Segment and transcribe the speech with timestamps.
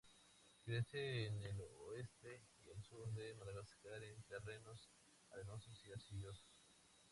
[0.65, 4.89] Crece en el oeste y al sur de Madagascar, en terrenos
[5.29, 6.47] arenosos o arcillosos.